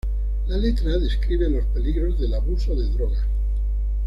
La 0.47 0.57
letra 0.57 0.97
describe 0.97 1.47
los 1.47 1.63
peligros 1.65 2.19
del 2.19 2.33
abuso 2.33 2.73
de 2.75 2.89
drogas. 2.89 3.23